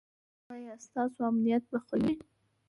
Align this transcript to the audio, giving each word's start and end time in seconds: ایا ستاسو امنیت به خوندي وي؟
ایا 0.53 0.73
ستاسو 0.85 1.19
امنیت 1.29 1.63
به 1.71 1.77
خوندي 1.85 2.13
وي؟ 2.17 2.25